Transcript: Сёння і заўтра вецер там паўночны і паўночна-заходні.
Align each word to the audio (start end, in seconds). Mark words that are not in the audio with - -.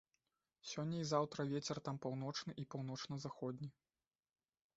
Сёння 0.69 0.95
і 1.01 1.05
заўтра 1.09 1.45
вецер 1.51 1.81
там 1.89 1.99
паўночны 2.07 2.57
і 2.63 2.67
паўночна-заходні. 2.73 3.69